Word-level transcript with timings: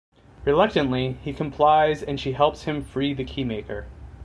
Reluctantly, 0.45 1.17
he 1.23 1.31
complies 1.31 2.01
and 2.01 2.19
she 2.19 2.31
helps 2.31 2.63
him 2.63 2.81
free 2.83 3.13
the 3.13 3.23
Keymaker. 3.23 3.85